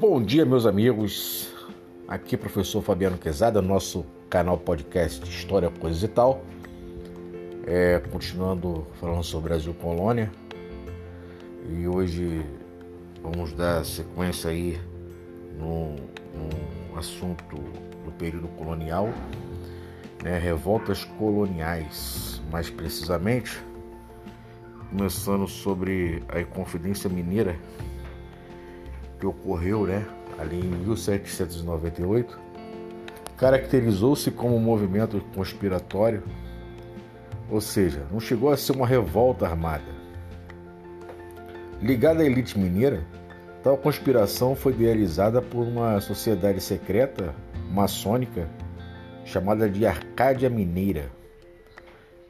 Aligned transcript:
Bom 0.00 0.20
dia, 0.20 0.44
meus 0.44 0.66
amigos. 0.66 1.54
Aqui 2.08 2.34
é 2.34 2.36
o 2.36 2.40
professor 2.40 2.82
Fabiano 2.82 3.16
Quezada, 3.16 3.62
nosso 3.62 4.04
canal 4.28 4.58
podcast 4.58 5.24
História, 5.28 5.70
Coisas 5.70 6.02
e 6.02 6.08
Tal. 6.08 6.42
É, 7.64 8.00
continuando 8.10 8.88
falando 9.00 9.22
sobre 9.22 9.50
Brasil 9.50 9.72
Colônia. 9.72 10.32
E 11.70 11.86
hoje 11.86 12.44
vamos 13.22 13.52
dar 13.52 13.84
sequência 13.84 14.50
aí 14.50 14.80
no, 15.56 15.90
no 15.90 16.98
assunto 16.98 17.54
do 18.04 18.10
período 18.18 18.48
colonial, 18.48 19.08
né, 20.24 20.38
revoltas 20.38 21.04
coloniais, 21.04 22.42
mais 22.50 22.68
precisamente, 22.68 23.62
começando 24.90 25.46
sobre 25.46 26.20
a 26.28 26.40
Inconfidência 26.40 27.08
Mineira 27.08 27.56
que 29.24 29.26
ocorreu 29.26 29.86
né, 29.86 30.06
ali 30.38 30.60
em 30.60 30.68
1798, 30.68 32.38
caracterizou-se 33.38 34.30
como 34.30 34.54
um 34.54 34.60
movimento 34.60 35.18
conspiratório, 35.34 36.22
ou 37.50 37.60
seja, 37.60 38.06
não 38.12 38.20
chegou 38.20 38.50
a 38.50 38.56
ser 38.56 38.72
uma 38.72 38.86
revolta 38.86 39.46
armada. 39.46 39.94
Ligada 41.80 42.22
à 42.22 42.26
elite 42.26 42.58
mineira, 42.58 43.02
tal 43.62 43.78
conspiração 43.78 44.54
foi 44.54 44.72
idealizada 44.72 45.40
por 45.40 45.66
uma 45.66 46.00
sociedade 46.00 46.60
secreta 46.60 47.34
maçônica 47.70 48.48
chamada 49.24 49.68
de 49.70 49.86
Arcádia 49.86 50.50
Mineira, 50.50 51.10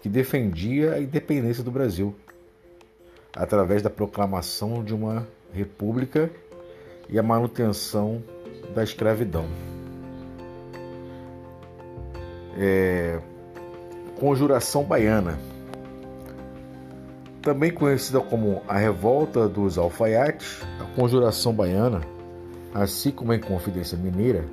que 0.00 0.08
defendia 0.08 0.92
a 0.92 1.00
independência 1.00 1.64
do 1.64 1.72
Brasil 1.72 2.14
através 3.34 3.82
da 3.82 3.90
proclamação 3.90 4.84
de 4.84 4.94
uma 4.94 5.26
república 5.52 6.30
e 7.08 7.18
a 7.18 7.22
manutenção 7.22 8.22
da 8.74 8.82
escravidão. 8.82 9.46
É, 12.56 13.20
Conjuração 14.18 14.84
Baiana, 14.84 15.38
também 17.42 17.70
conhecida 17.70 18.20
como 18.20 18.62
a 18.66 18.78
Revolta 18.78 19.48
dos 19.48 19.76
Alfaiates, 19.76 20.62
a 20.80 20.84
Conjuração 20.96 21.52
Baiana, 21.52 22.00
assim 22.72 23.10
como 23.10 23.32
a 23.32 23.36
Inconfidência 23.36 23.98
Mineira, 23.98 24.44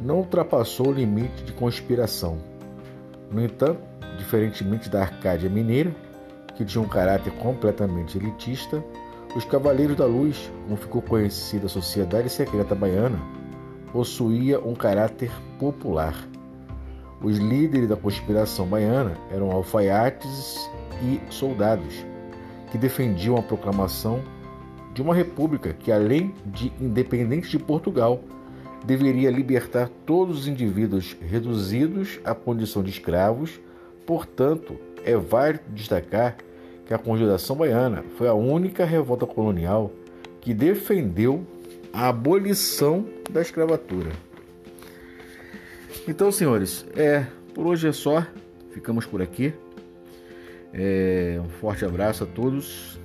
não 0.00 0.18
ultrapassou 0.18 0.88
o 0.88 0.92
limite 0.92 1.44
de 1.44 1.52
conspiração. 1.52 2.38
No 3.30 3.44
entanto, 3.44 3.80
diferentemente 4.16 4.88
da 4.88 5.02
Arcádia 5.02 5.50
Mineira, 5.50 5.94
que 6.56 6.64
tinha 6.64 6.82
um 6.82 6.88
caráter 6.88 7.32
completamente 7.34 8.16
elitista, 8.16 8.82
os 9.34 9.44
Cavaleiros 9.44 9.96
da 9.96 10.06
Luz, 10.06 10.50
como 10.64 10.76
ficou 10.76 11.00
conhecida 11.00 11.66
a 11.66 11.68
Sociedade 11.68 12.28
Secreta 12.28 12.74
Baiana, 12.74 13.20
possuía 13.92 14.58
um 14.60 14.74
caráter 14.74 15.30
popular. 15.58 16.14
Os 17.22 17.38
líderes 17.38 17.88
da 17.88 17.96
conspiração 17.96 18.66
baiana 18.66 19.16
eram 19.30 19.50
alfaiates 19.52 20.68
e 21.02 21.20
soldados, 21.32 22.04
que 22.70 22.78
defendiam 22.78 23.36
a 23.36 23.42
proclamação 23.42 24.20
de 24.94 25.02
uma 25.02 25.14
república 25.14 25.72
que, 25.72 25.92
além 25.92 26.34
de 26.46 26.72
independente 26.80 27.50
de 27.50 27.58
Portugal, 27.58 28.20
deveria 28.84 29.30
libertar 29.30 29.88
todos 30.06 30.40
os 30.40 30.48
indivíduos 30.48 31.16
reduzidos 31.20 32.18
à 32.24 32.34
condição 32.34 32.82
de 32.82 32.90
escravos. 32.90 33.60
Portanto, 34.06 34.76
é 35.04 35.16
válido 35.16 35.64
destacar 35.68 36.36
que 36.90 36.94
a 36.94 36.98
Conjuração 36.98 37.54
Baiana 37.54 38.02
foi 38.18 38.26
a 38.26 38.34
única 38.34 38.84
revolta 38.84 39.24
colonial 39.24 39.92
que 40.40 40.52
defendeu 40.52 41.46
a 41.92 42.08
abolição 42.08 43.06
da 43.30 43.40
escravatura. 43.40 44.10
Então, 46.08 46.32
senhores, 46.32 46.84
é 46.96 47.24
por 47.54 47.68
hoje 47.68 47.86
é 47.86 47.92
só. 47.92 48.26
Ficamos 48.72 49.06
por 49.06 49.22
aqui. 49.22 49.54
É, 50.72 51.40
um 51.40 51.48
forte 51.48 51.84
abraço 51.84 52.24
a 52.24 52.26
todos. 52.26 52.98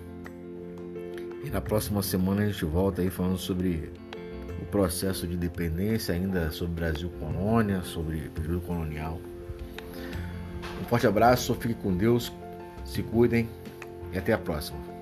E 1.43 1.51
na 1.51 1.61
próxima 1.61 2.01
semana 2.01 2.41
a 2.41 2.47
gente 2.47 2.65
volta 2.65 3.03
aí 3.03 3.11
falando 3.11 3.37
sobre 3.37 3.91
o 4.59 4.65
processo 4.65 5.27
de 5.27 5.35
independência, 5.35 6.15
ainda 6.15 6.49
sobre 6.49 6.73
Brasil 6.73 7.11
colônia, 7.19 7.83
sobre 7.83 8.31
período 8.33 8.61
colonial. 8.61 9.21
Um 10.81 10.85
forte 10.85 11.05
abraço, 11.05 11.53
fique 11.53 11.75
com 11.75 11.95
Deus, 11.95 12.33
se 12.83 13.03
cuidem 13.03 13.47
e 14.15 14.17
até 14.17 14.33
a 14.33 14.37
próxima. 14.37 14.94